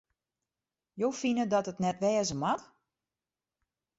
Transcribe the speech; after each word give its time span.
Jo 1.01 1.09
fine 1.19 1.43
dat 1.51 1.69
it 1.71 1.81
net 1.83 2.01
wêze 2.03 2.35
moat? 2.41 2.61